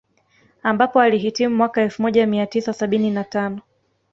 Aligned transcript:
Ambapo 0.63 0.99
alihitimu 1.01 1.55
mwaka 1.55 1.81
elfu 1.81 2.01
moja 2.01 2.27
mia 2.27 2.45
tisa 2.47 2.73
sabini 2.73 3.11
na 3.11 3.23
tano 3.23 3.61